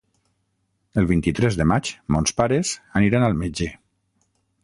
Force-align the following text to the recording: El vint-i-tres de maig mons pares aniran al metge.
El 1.01 1.07
vint-i-tres 1.11 1.57
de 1.59 1.67
maig 1.73 1.91
mons 2.17 2.35
pares 2.41 2.73
aniran 3.01 3.27
al 3.29 3.39
metge. 3.45 3.69